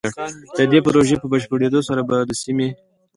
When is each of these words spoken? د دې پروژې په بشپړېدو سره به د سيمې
د 0.57 0.59
دې 0.71 0.79
پروژې 0.85 1.15
په 1.21 1.27
بشپړېدو 1.31 1.79
سره 1.89 2.01
به 2.07 2.15
د 2.29 2.31
سيمې 2.41 2.69